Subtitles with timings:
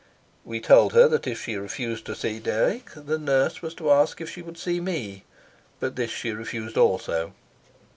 [0.43, 3.91] We had told her that if she refused to see Dirk the nurse was to
[3.91, 5.25] ask if she would see me,
[5.79, 7.33] but this she refused also.